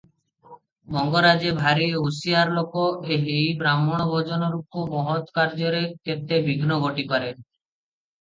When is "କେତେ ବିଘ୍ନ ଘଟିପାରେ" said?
6.09-7.31